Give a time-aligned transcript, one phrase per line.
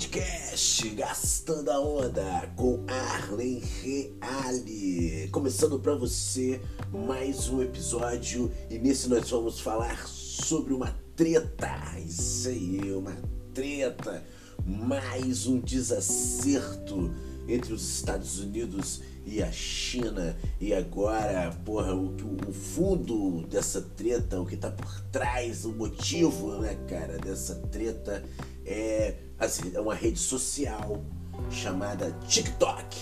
[0.00, 5.28] podcast Gastando a Onda com Arlen Reale.
[5.30, 6.58] Começando para você
[6.90, 11.68] mais um episódio e nesse nós vamos falar sobre uma treta.
[11.98, 13.14] Isso aí, uma
[13.52, 14.24] treta.
[14.64, 17.12] Mais um desacerto
[17.46, 20.36] entre os Estados Unidos e a China.
[20.60, 22.14] E agora, porra, o,
[22.48, 28.24] o fundo dessa treta, o que tá por trás, o motivo, né, cara, dessa treta
[28.66, 31.02] é, assim, é uma rede social
[31.50, 32.96] chamada TikTok.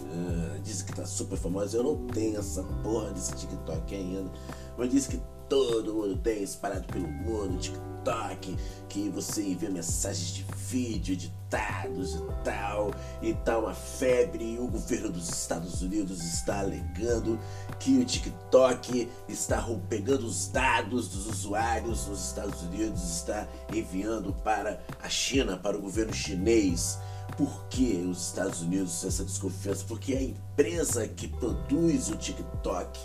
[0.00, 1.76] Uh, diz que tá super famosa.
[1.76, 4.30] Eu não tenho essa porra desse TikTok ainda.
[4.76, 8.56] Mas diz que todo mundo tem espalhado pelo mundo, TikTok,
[8.88, 14.68] que você envia mensagens de vídeo editados e tal, e tá uma febre, e o
[14.68, 17.36] governo dos Estados Unidos está alegando
[17.80, 24.80] que o TikTok está pegando os dados dos usuários nos Estados Unidos, está enviando para
[25.02, 26.96] a China, para o governo chinês.
[27.36, 29.84] Por que os Estados Unidos essa desconfiança?
[29.88, 33.00] Porque a empresa que produz o TikTok,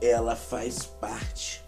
[0.00, 1.67] ela faz parte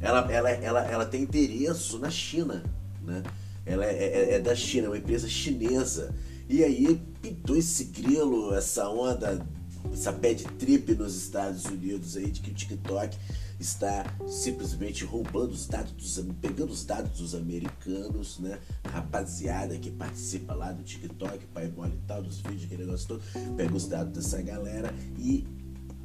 [0.00, 2.62] ela, ela, ela, ela tem endereço na China,
[3.02, 3.22] né?
[3.64, 6.14] Ela é, é, é da China, é uma empresa chinesa.
[6.48, 9.44] E aí pintou esse grilo, essa onda,
[9.92, 13.16] essa bad trip nos Estados Unidos aí de que o TikTok
[13.58, 18.58] está simplesmente roubando os dados, dos, pegando os dados dos americanos, né?
[18.84, 23.22] Rapaziada que participa lá do TikTok, pai mole e tal, dos vídeos, aquele negócio todo,
[23.56, 25.46] pega os dados dessa galera e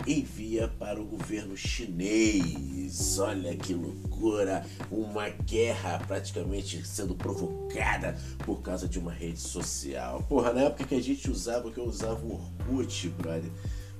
[0.07, 3.19] envia para o governo chinês.
[3.19, 4.66] Olha que loucura!
[4.91, 10.23] Uma guerra praticamente sendo provocada por causa de uma rede social.
[10.27, 13.52] Porra, na época que a gente usava, que eu usava o Orkut, brother.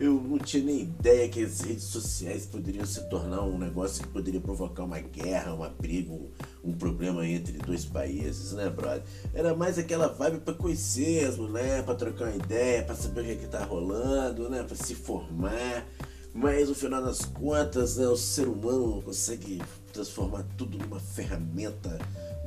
[0.02, 4.10] Eu não tinha nem ideia que as redes sociais poderiam se tornar um negócio que
[4.10, 6.28] poderia provocar uma guerra, uma briga, um,
[6.64, 9.04] um problema entre dois países, né, brother?
[9.32, 13.26] Era mais aquela vibe pra conhecer as mulheres, pra trocar uma ideia, pra saber o
[13.26, 14.64] que, é que tá rolando, né?
[14.64, 15.86] Pra se formar.
[16.34, 19.62] Mas no final das contas, né, o ser humano consegue
[19.94, 22.00] transformar tudo numa ferramenta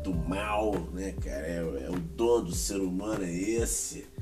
[0.03, 1.47] do mal, né, cara?
[1.47, 4.13] É, é o dono do ser humano, é esse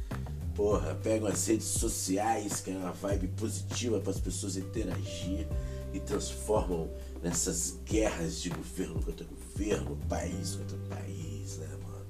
[0.55, 5.47] porra, pegam as redes sociais, que é uma vibe positiva para as pessoas interagir
[5.93, 6.91] e transformam
[7.23, 12.07] nessas guerras de governo contra governo, país contra país, né, mano?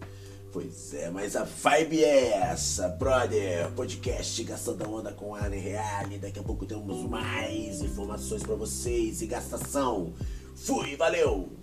[0.52, 3.70] Pois é, mas a vibe é essa, brother.
[3.72, 6.18] Podcast Gastando a Onda com Arne Reale.
[6.18, 10.12] Daqui a pouco temos mais informações para vocês e gastação.
[10.54, 11.61] Fui, valeu!